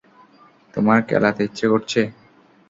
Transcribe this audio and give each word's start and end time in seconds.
তোমার 0.73 0.99
ক্যালাতে 1.09 1.41
ইচ্ছে 1.47 1.65
করছে? 1.71 2.01